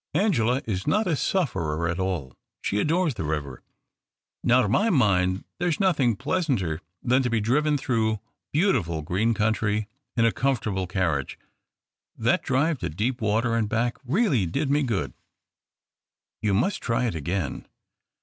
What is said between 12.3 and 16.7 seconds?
drive to Deepwater and back really did me good."" You